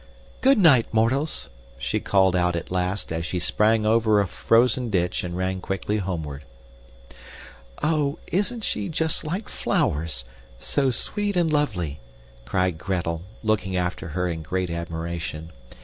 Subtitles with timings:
[0.41, 1.47] "Good night, mortals!"
[1.77, 5.97] she called out at last as she sprang over a frozen ditch and ran quickly
[5.97, 6.43] homeward.
[7.83, 10.25] "Oh, isn't she just like flowers
[10.59, 11.99] so sweet and lovely!"
[12.45, 15.51] cried Gretel, looking after her in great admiration.